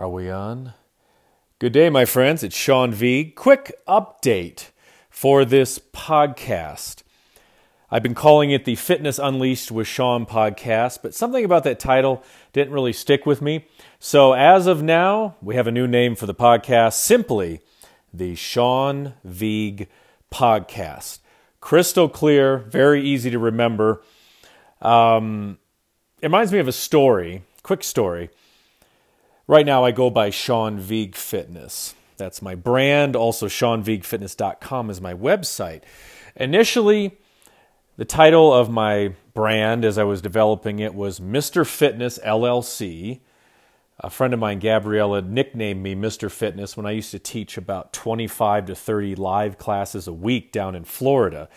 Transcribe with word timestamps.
Are 0.00 0.08
we 0.08 0.30
on? 0.30 0.72
Good 1.58 1.74
day, 1.74 1.90
my 1.90 2.06
friends. 2.06 2.42
It's 2.42 2.56
Sean 2.56 2.90
V. 2.90 3.32
Quick 3.36 3.78
update 3.86 4.70
for 5.10 5.44
this 5.44 5.78
podcast. 5.78 7.02
I've 7.90 8.02
been 8.02 8.14
calling 8.14 8.50
it 8.50 8.64
the 8.64 8.76
Fitness 8.76 9.18
Unleashed 9.18 9.70
with 9.70 9.86
Sean 9.86 10.24
podcast, 10.24 11.00
but 11.02 11.14
something 11.14 11.44
about 11.44 11.64
that 11.64 11.78
title 11.78 12.24
didn't 12.54 12.72
really 12.72 12.94
stick 12.94 13.26
with 13.26 13.42
me. 13.42 13.66
So 13.98 14.32
as 14.32 14.66
of 14.66 14.82
now, 14.82 15.36
we 15.42 15.54
have 15.56 15.66
a 15.66 15.70
new 15.70 15.86
name 15.86 16.14
for 16.14 16.24
the 16.24 16.34
podcast 16.34 16.94
simply 16.94 17.60
the 18.10 18.34
Sean 18.36 19.12
Vigue 19.22 19.86
podcast. 20.32 21.18
Crystal 21.60 22.08
clear, 22.08 22.56
very 22.56 23.02
easy 23.02 23.28
to 23.28 23.38
remember. 23.38 24.02
Um, 24.80 25.58
it 26.22 26.28
reminds 26.28 26.52
me 26.52 26.58
of 26.58 26.68
a 26.68 26.72
story, 26.72 27.42
quick 27.62 27.84
story. 27.84 28.30
Right 29.50 29.66
now, 29.66 29.82
I 29.82 29.90
go 29.90 30.10
by 30.10 30.30
Sean 30.30 30.78
Vigue 30.78 31.16
Fitness. 31.16 31.96
That's 32.16 32.40
my 32.40 32.54
brand. 32.54 33.16
Also, 33.16 33.48
SeanVigueFitness.com 33.48 34.90
is 34.90 35.00
my 35.00 35.12
website. 35.12 35.82
Initially, 36.36 37.18
the 37.96 38.04
title 38.04 38.54
of 38.54 38.70
my 38.70 39.16
brand 39.34 39.84
as 39.84 39.98
I 39.98 40.04
was 40.04 40.22
developing 40.22 40.78
it 40.78 40.94
was 40.94 41.18
Mr. 41.18 41.66
Fitness 41.66 42.20
LLC. 42.24 43.22
A 43.98 44.08
friend 44.08 44.32
of 44.32 44.38
mine, 44.38 44.60
Gabriella, 44.60 45.20
nicknamed 45.20 45.82
me 45.82 45.96
Mr. 45.96 46.30
Fitness 46.30 46.76
when 46.76 46.86
I 46.86 46.92
used 46.92 47.10
to 47.10 47.18
teach 47.18 47.56
about 47.56 47.92
25 47.92 48.66
to 48.66 48.76
30 48.76 49.16
live 49.16 49.58
classes 49.58 50.06
a 50.06 50.12
week 50.12 50.52
down 50.52 50.76
in 50.76 50.84
Florida. 50.84 51.48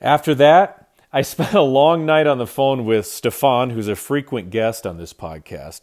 After 0.00 0.34
that, 0.36 0.88
I 1.12 1.20
spent 1.20 1.52
a 1.52 1.60
long 1.60 2.06
night 2.06 2.26
on 2.26 2.38
the 2.38 2.46
phone 2.46 2.86
with 2.86 3.04
Stefan, 3.04 3.68
who's 3.68 3.88
a 3.88 3.94
frequent 3.94 4.48
guest 4.48 4.86
on 4.86 4.96
this 4.96 5.12
podcast 5.12 5.82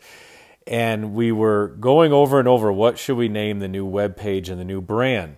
and 0.67 1.13
we 1.13 1.31
were 1.31 1.67
going 1.79 2.13
over 2.13 2.39
and 2.39 2.47
over 2.47 2.71
what 2.71 2.97
should 2.97 3.17
we 3.17 3.27
name 3.27 3.59
the 3.59 3.67
new 3.67 3.85
web 3.85 4.15
page 4.15 4.49
and 4.49 4.59
the 4.59 4.65
new 4.65 4.81
brand. 4.81 5.37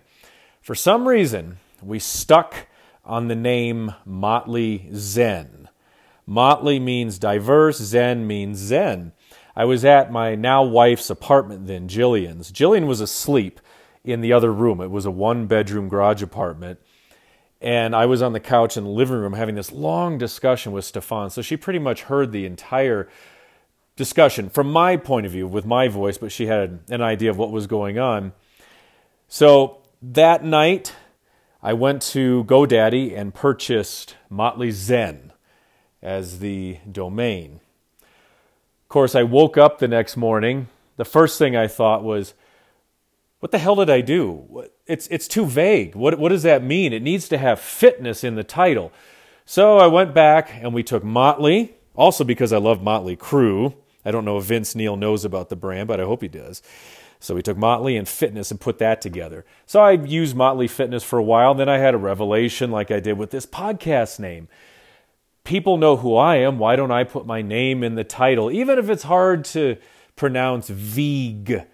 For 0.60 0.74
some 0.74 1.08
reason, 1.08 1.58
we 1.82 1.98
stuck 1.98 2.66
on 3.04 3.28
the 3.28 3.34
name 3.34 3.94
Motley 4.04 4.88
Zen. 4.94 5.68
Motley 6.26 6.80
means 6.80 7.18
diverse, 7.18 7.78
Zen 7.78 8.26
means 8.26 8.58
Zen. 8.58 9.12
I 9.56 9.66
was 9.66 9.84
at 9.84 10.10
my 10.10 10.34
now 10.34 10.62
wife's 10.62 11.10
apartment 11.10 11.66
then, 11.66 11.88
Jillian's. 11.88 12.50
Jillian 12.50 12.86
was 12.86 13.00
asleep 13.00 13.60
in 14.04 14.20
the 14.20 14.32
other 14.32 14.52
room. 14.52 14.80
It 14.80 14.90
was 14.90 15.06
a 15.06 15.10
one 15.10 15.46
bedroom 15.46 15.88
garage 15.88 16.22
apartment. 16.22 16.80
And 17.60 17.94
I 17.94 18.06
was 18.06 18.20
on 18.20 18.32
the 18.32 18.40
couch 18.40 18.76
in 18.76 18.84
the 18.84 18.90
living 18.90 19.16
room 19.16 19.32
having 19.32 19.54
this 19.54 19.72
long 19.72 20.18
discussion 20.18 20.72
with 20.72 20.84
Stefan. 20.84 21.30
So 21.30 21.40
she 21.40 21.56
pretty 21.56 21.78
much 21.78 22.02
heard 22.02 22.32
the 22.32 22.44
entire 22.44 23.08
discussion 23.96 24.48
from 24.48 24.70
my 24.70 24.96
point 24.96 25.26
of 25.26 25.32
view 25.32 25.46
with 25.46 25.64
my 25.64 25.88
voice, 25.88 26.18
but 26.18 26.32
she 26.32 26.46
had 26.46 26.80
an 26.88 27.00
idea 27.00 27.30
of 27.30 27.38
what 27.38 27.52
was 27.52 27.66
going 27.66 27.98
on. 27.98 28.32
So 29.28 29.78
that 30.02 30.44
night, 30.44 30.94
I 31.62 31.72
went 31.72 32.02
to 32.02 32.44
GoDaddy 32.44 33.16
and 33.16 33.34
purchased 33.34 34.16
Motley 34.28 34.70
Zen 34.70 35.32
as 36.02 36.40
the 36.40 36.78
domain. 36.90 37.60
Of 38.02 38.88
course, 38.88 39.14
I 39.14 39.22
woke 39.22 39.56
up 39.56 39.78
the 39.78 39.88
next 39.88 40.16
morning. 40.16 40.68
The 40.96 41.04
first 41.04 41.38
thing 41.38 41.56
I 41.56 41.66
thought 41.66 42.04
was, 42.04 42.34
what 43.40 43.50
the 43.50 43.58
hell 43.58 43.76
did 43.76 43.90
I 43.90 44.00
do? 44.00 44.66
It's, 44.86 45.06
it's 45.08 45.28
too 45.28 45.46
vague. 45.46 45.94
What, 45.94 46.18
what 46.18 46.28
does 46.28 46.42
that 46.42 46.62
mean? 46.62 46.92
It 46.92 47.02
needs 47.02 47.28
to 47.28 47.38
have 47.38 47.58
fitness 47.60 48.24
in 48.24 48.34
the 48.34 48.44
title. 48.44 48.92
So 49.46 49.78
I 49.78 49.86
went 49.86 50.14
back 50.14 50.50
and 50.60 50.74
we 50.74 50.82
took 50.82 51.04
Motley, 51.04 51.74
also 51.94 52.24
because 52.24 52.52
I 52.52 52.58
love 52.58 52.82
Motley 52.82 53.16
Crue, 53.16 53.74
I 54.04 54.10
don't 54.10 54.24
know 54.24 54.38
if 54.38 54.44
Vince 54.44 54.74
Neil 54.74 54.96
knows 54.96 55.24
about 55.24 55.48
the 55.48 55.56
brand, 55.56 55.88
but 55.88 56.00
I 56.00 56.04
hope 56.04 56.22
he 56.22 56.28
does. 56.28 56.62
So 57.20 57.34
we 57.34 57.42
took 57.42 57.56
Motley 57.56 57.96
and 57.96 58.06
Fitness 58.06 58.50
and 58.50 58.60
put 58.60 58.78
that 58.78 59.00
together. 59.00 59.46
So 59.66 59.80
I 59.80 59.92
used 59.92 60.36
Motley 60.36 60.68
Fitness 60.68 61.02
for 61.02 61.18
a 61.18 61.22
while. 61.22 61.54
Then 61.54 61.68
I 61.68 61.78
had 61.78 61.94
a 61.94 61.98
revelation 61.98 62.70
like 62.70 62.90
I 62.90 63.00
did 63.00 63.16
with 63.16 63.30
this 63.30 63.46
podcast 63.46 64.20
name. 64.20 64.48
People 65.42 65.78
know 65.78 65.96
who 65.96 66.16
I 66.16 66.36
am. 66.36 66.58
Why 66.58 66.76
don't 66.76 66.90
I 66.90 67.04
put 67.04 67.26
my 67.26 67.40
name 67.40 67.82
in 67.82 67.94
the 67.94 68.04
title? 68.04 68.50
Even 68.50 68.78
if 68.78 68.90
it's 68.90 69.04
hard 69.04 69.44
to 69.46 69.76
pronounce 70.16 70.68
Vigue. 70.68 71.66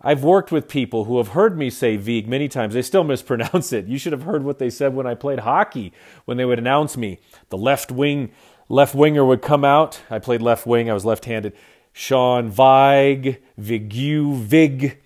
I've 0.00 0.22
worked 0.22 0.52
with 0.52 0.68
people 0.68 1.04
who 1.04 1.16
have 1.18 1.28
heard 1.28 1.56
me 1.56 1.70
say 1.70 1.96
Vigue 1.96 2.26
many 2.26 2.48
times. 2.48 2.74
They 2.74 2.82
still 2.82 3.04
mispronounce 3.04 3.72
it. 3.72 3.86
You 3.86 3.98
should 3.98 4.12
have 4.12 4.24
heard 4.24 4.44
what 4.44 4.58
they 4.58 4.68
said 4.68 4.94
when 4.94 5.06
I 5.06 5.14
played 5.14 5.40
hockey, 5.40 5.92
when 6.26 6.36
they 6.36 6.44
would 6.44 6.58
announce 6.58 6.96
me. 6.96 7.18
The 7.48 7.58
left 7.58 7.90
wing 7.90 8.30
left 8.68 8.94
winger 8.94 9.24
would 9.24 9.42
come 9.42 9.64
out. 9.64 10.00
I 10.10 10.18
played 10.18 10.42
left 10.42 10.66
wing, 10.66 10.90
I 10.90 10.94
was 10.94 11.04
left 11.04 11.24
handed. 11.24 11.54
Sean 11.94 12.50
Vigue, 12.50 13.40
Vigu, 13.58 14.36
Vig. 14.36 15.00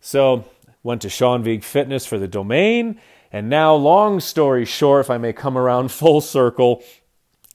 So 0.00 0.44
went 0.82 1.00
to 1.02 1.08
Sean 1.08 1.42
Vigue 1.44 1.62
Fitness 1.62 2.04
for 2.04 2.18
the 2.18 2.28
domain. 2.28 3.00
And 3.32 3.48
now, 3.48 3.74
long 3.74 4.20
story 4.20 4.66
short, 4.66 5.06
if 5.06 5.10
I 5.10 5.16
may 5.16 5.32
come 5.32 5.56
around 5.56 5.90
full 5.92 6.20
circle, 6.20 6.82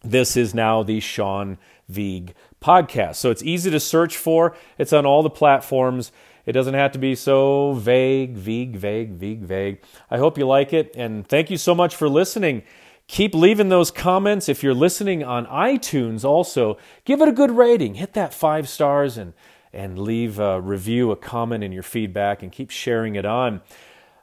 this 0.03 0.35
is 0.35 0.55
now 0.55 0.81
the 0.81 1.01
Sean 1.01 1.57
Vigue 1.89 2.33
podcast. 2.61 3.17
So 3.17 3.29
it's 3.29 3.43
easy 3.43 3.69
to 3.69 3.79
search 3.79 4.15
for. 4.17 4.55
It's 4.77 4.93
on 4.93 5.05
all 5.05 5.21
the 5.21 5.29
platforms. 5.29 6.13
It 6.45 6.53
doesn't 6.53 6.73
have 6.73 6.93
to 6.93 6.99
be 6.99 7.15
so 7.15 7.73
vague, 7.73 8.37
vague, 8.37 8.77
vague, 8.77 9.11
vague, 9.11 9.41
vague. 9.41 9.81
I 10.09 10.17
hope 10.17 10.37
you 10.37 10.47
like 10.47 10.71
it. 10.71 10.95
And 10.95 11.27
thank 11.27 11.51
you 11.51 11.57
so 11.57 11.75
much 11.75 11.97
for 11.97 12.07
listening. 12.07 12.63
Keep 13.07 13.33
leaving 13.33 13.69
those 13.69 13.89
comments. 13.89 14.49
If 14.49 14.63
you're 14.63 14.73
listening 14.73 15.23
on 15.23 15.45
iTunes, 15.45 16.25
also 16.25 16.77
give 17.05 17.21
it 17.21 17.29
a 17.29 17.31
good 17.31 17.51
rating. 17.51 17.95
Hit 17.95 18.13
that 18.13 18.33
five 18.33 18.67
stars 18.67 19.17
and, 19.17 19.33
and 19.71 19.97
leave 19.97 20.39
a 20.39 20.59
review, 20.59 21.11
a 21.11 21.15
comment, 21.15 21.63
and 21.63 21.73
your 21.73 21.83
feedback, 21.83 22.43
and 22.43 22.51
keep 22.51 22.69
sharing 22.69 23.15
it 23.15 23.25
on. 23.25 23.61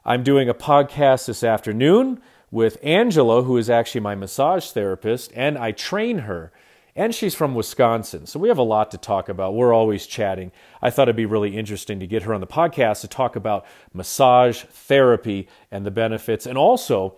I'm 0.05 0.21
doing 0.21 0.47
a 0.47 0.53
podcast 0.53 1.25
this 1.25 1.43
afternoon 1.43 2.21
with 2.51 2.77
Angela, 2.83 3.41
who 3.41 3.57
is 3.57 3.71
actually 3.71 4.01
my 4.01 4.13
massage 4.13 4.69
therapist, 4.69 5.31
and 5.35 5.57
I 5.57 5.71
train 5.71 6.19
her. 6.19 6.51
And 6.95 7.13
she's 7.13 7.35
from 7.35 7.55
Wisconsin. 7.55 8.27
So 8.27 8.39
we 8.39 8.47
have 8.49 8.59
a 8.59 8.63
lot 8.63 8.91
to 8.91 8.97
talk 8.97 9.27
about. 9.27 9.55
We're 9.55 9.73
always 9.73 10.05
chatting. 10.05 10.51
I 10.81 10.91
thought 10.91 11.09
it'd 11.09 11.15
be 11.15 11.25
really 11.25 11.57
interesting 11.57 11.99
to 11.99 12.07
get 12.07 12.23
her 12.23 12.33
on 12.33 12.39
the 12.39 12.47
podcast 12.47 13.01
to 13.01 13.07
talk 13.07 13.35
about 13.35 13.65
massage 13.93 14.61
therapy 14.63 15.49
and 15.71 15.85
the 15.85 15.91
benefits, 15.91 16.45
and 16.45 16.57
also 16.57 17.17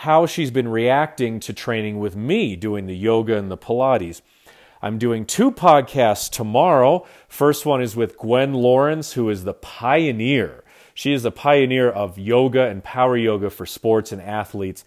how 0.00 0.26
she's 0.26 0.50
been 0.50 0.68
reacting 0.68 1.40
to 1.40 1.54
training 1.54 1.98
with 1.98 2.14
me 2.14 2.54
doing 2.54 2.84
the 2.84 2.94
yoga 2.94 3.38
and 3.38 3.50
the 3.50 3.56
Pilates. 3.56 4.20
I'm 4.82 4.98
doing 4.98 5.24
two 5.24 5.50
podcasts 5.50 6.28
tomorrow. 6.28 7.06
First 7.28 7.64
one 7.64 7.80
is 7.80 7.96
with 7.96 8.18
Gwen 8.18 8.52
Lawrence, 8.52 9.14
who 9.14 9.30
is 9.30 9.44
the 9.44 9.54
pioneer. 9.54 10.62
She 10.92 11.14
is 11.14 11.22
the 11.22 11.30
pioneer 11.30 11.88
of 11.88 12.18
yoga 12.18 12.66
and 12.66 12.84
power 12.84 13.16
yoga 13.16 13.48
for 13.48 13.64
sports 13.64 14.12
and 14.12 14.20
athletes. 14.20 14.84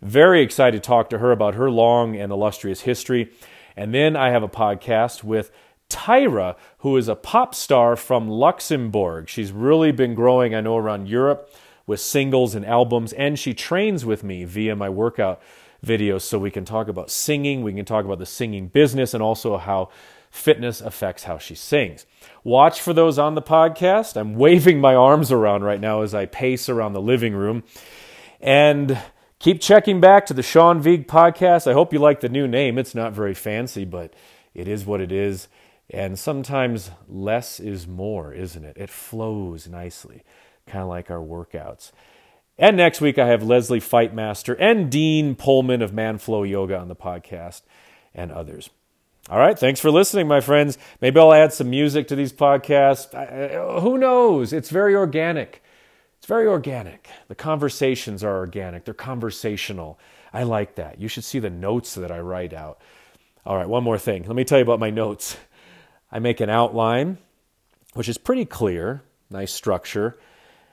Very 0.00 0.42
excited 0.42 0.80
to 0.80 0.86
talk 0.86 1.10
to 1.10 1.18
her 1.18 1.32
about 1.32 1.56
her 1.56 1.68
long 1.68 2.14
and 2.16 2.30
illustrious 2.30 2.82
history. 2.82 3.32
And 3.74 3.92
then 3.92 4.14
I 4.14 4.30
have 4.30 4.44
a 4.44 4.48
podcast 4.48 5.24
with 5.24 5.50
Tyra, 5.90 6.54
who 6.78 6.96
is 6.96 7.08
a 7.08 7.16
pop 7.16 7.56
star 7.56 7.96
from 7.96 8.28
Luxembourg. 8.28 9.28
She's 9.28 9.50
really 9.50 9.90
been 9.90 10.14
growing, 10.14 10.54
I 10.54 10.60
know, 10.60 10.76
around 10.76 11.08
Europe 11.08 11.52
with 11.86 12.00
singles 12.00 12.54
and 12.54 12.64
albums, 12.64 13.12
and 13.12 13.38
she 13.38 13.54
trains 13.54 14.04
with 14.04 14.22
me 14.24 14.44
via 14.44 14.76
my 14.76 14.88
workout 14.88 15.40
videos 15.84 16.22
so 16.22 16.38
we 16.38 16.50
can 16.50 16.64
talk 16.64 16.88
about 16.88 17.10
singing, 17.10 17.62
we 17.62 17.72
can 17.72 17.84
talk 17.84 18.04
about 18.04 18.18
the 18.18 18.26
singing 18.26 18.68
business, 18.68 19.14
and 19.14 19.22
also 19.22 19.56
how 19.56 19.88
fitness 20.30 20.80
affects 20.80 21.24
how 21.24 21.38
she 21.38 21.54
sings. 21.54 22.06
Watch 22.42 22.80
for 22.80 22.92
those 22.92 23.18
on 23.18 23.34
the 23.34 23.42
podcast. 23.42 24.16
I'm 24.16 24.34
waving 24.34 24.80
my 24.80 24.94
arms 24.94 25.30
around 25.30 25.62
right 25.62 25.80
now 25.80 26.02
as 26.02 26.14
I 26.14 26.26
pace 26.26 26.68
around 26.68 26.94
the 26.94 27.02
living 27.02 27.34
room. 27.34 27.62
And 28.40 28.98
keep 29.38 29.60
checking 29.60 30.00
back 30.00 30.26
to 30.26 30.34
the 30.34 30.42
Sean 30.42 30.80
Vigue 30.80 31.06
podcast. 31.06 31.70
I 31.70 31.74
hope 31.74 31.92
you 31.92 31.98
like 31.98 32.20
the 32.20 32.28
new 32.28 32.48
name. 32.48 32.78
It's 32.78 32.94
not 32.94 33.12
very 33.12 33.34
fancy, 33.34 33.84
but 33.84 34.14
it 34.54 34.66
is 34.66 34.86
what 34.86 35.00
it 35.00 35.12
is. 35.12 35.48
And 35.90 36.18
sometimes 36.18 36.90
less 37.06 37.60
is 37.60 37.86
more, 37.86 38.32
isn't 38.32 38.64
it? 38.64 38.78
It 38.78 38.88
flows 38.88 39.68
nicely 39.68 40.24
kind 40.66 40.82
of 40.82 40.88
like 40.88 41.10
our 41.10 41.18
workouts. 41.18 41.92
And 42.58 42.76
next 42.76 43.00
week, 43.00 43.18
I 43.18 43.28
have 43.28 43.42
Leslie 43.42 43.80
Fightmaster 43.80 44.56
and 44.58 44.90
Dean 44.90 45.34
Pohlman 45.34 45.82
of 45.82 45.92
Manflow 45.92 46.48
Yoga 46.48 46.78
on 46.78 46.88
the 46.88 46.96
podcast 46.96 47.62
and 48.14 48.30
others. 48.30 48.70
All 49.30 49.38
right, 49.38 49.58
thanks 49.58 49.80
for 49.80 49.90
listening, 49.90 50.26
my 50.26 50.40
friends. 50.40 50.78
Maybe 51.00 51.18
I'll 51.18 51.32
add 51.32 51.52
some 51.52 51.70
music 51.70 52.08
to 52.08 52.16
these 52.16 52.32
podcasts. 52.32 53.14
I, 53.14 53.80
who 53.80 53.96
knows? 53.96 54.52
It's 54.52 54.68
very 54.68 54.94
organic. 54.94 55.62
It's 56.18 56.26
very 56.26 56.46
organic. 56.46 57.08
The 57.28 57.34
conversations 57.34 58.22
are 58.22 58.36
organic, 58.36 58.84
they're 58.84 58.94
conversational. 58.94 59.98
I 60.32 60.44
like 60.44 60.76
that. 60.76 61.00
You 61.00 61.08
should 61.08 61.24
see 61.24 61.38
the 61.38 61.50
notes 61.50 61.94
that 61.94 62.10
I 62.10 62.20
write 62.20 62.52
out. 62.52 62.80
All 63.44 63.56
right, 63.56 63.68
one 63.68 63.82
more 63.84 63.98
thing. 63.98 64.24
Let 64.24 64.36
me 64.36 64.44
tell 64.44 64.58
you 64.58 64.62
about 64.62 64.78
my 64.80 64.90
notes. 64.90 65.36
I 66.10 66.18
make 66.20 66.40
an 66.40 66.48
outline, 66.48 67.18
which 67.94 68.08
is 68.08 68.18
pretty 68.18 68.44
clear, 68.44 69.02
nice 69.30 69.52
structure. 69.52 70.18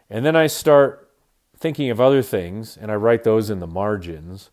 And 0.09 0.25
then 0.25 0.35
I 0.35 0.47
start 0.47 1.09
thinking 1.57 1.89
of 1.89 2.01
other 2.01 2.21
things 2.21 2.77
and 2.77 2.91
I 2.91 2.95
write 2.95 3.23
those 3.23 3.49
in 3.49 3.59
the 3.59 3.67
margins. 3.67 4.49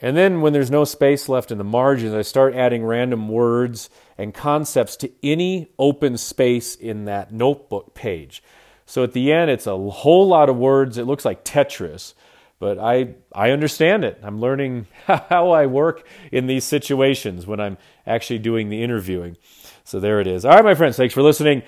And 0.00 0.16
then 0.16 0.40
when 0.40 0.52
there's 0.52 0.70
no 0.70 0.84
space 0.84 1.28
left 1.28 1.50
in 1.50 1.58
the 1.58 1.64
margins, 1.64 2.14
I 2.14 2.22
start 2.22 2.54
adding 2.54 2.84
random 2.84 3.28
words 3.28 3.90
and 4.16 4.34
concepts 4.34 4.96
to 4.96 5.10
any 5.22 5.70
open 5.78 6.16
space 6.18 6.74
in 6.74 7.06
that 7.06 7.32
notebook 7.32 7.94
page. 7.94 8.42
So 8.86 9.02
at 9.02 9.12
the 9.12 9.32
end, 9.32 9.50
it's 9.50 9.66
a 9.66 9.76
whole 9.76 10.26
lot 10.26 10.48
of 10.48 10.56
words. 10.56 10.98
It 10.98 11.04
looks 11.04 11.24
like 11.24 11.44
Tetris, 11.44 12.14
but 12.58 12.78
I, 12.78 13.14
I 13.34 13.50
understand 13.50 14.04
it. 14.04 14.18
I'm 14.22 14.40
learning 14.40 14.86
how 15.06 15.50
I 15.50 15.66
work 15.66 16.06
in 16.30 16.46
these 16.46 16.64
situations 16.64 17.46
when 17.46 17.60
I'm 17.60 17.76
actually 18.06 18.38
doing 18.38 18.68
the 18.68 18.82
interviewing. 18.82 19.36
So 19.84 20.00
there 20.00 20.20
it 20.20 20.26
is. 20.26 20.44
All 20.44 20.54
right, 20.54 20.64
my 20.64 20.74
friends, 20.74 20.96
thanks 20.96 21.14
for 21.14 21.22
listening 21.22 21.62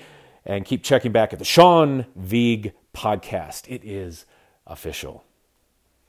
and 0.45 0.65
keep 0.65 0.83
checking 0.83 1.11
back 1.11 1.33
at 1.33 1.39
the 1.39 1.45
Sean 1.45 2.05
Vigue 2.15 2.73
podcast. 2.93 3.67
It 3.67 3.83
is 3.83 4.25
official. 4.67 5.23